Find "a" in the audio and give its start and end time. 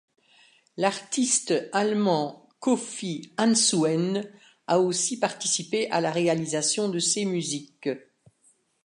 4.65-4.79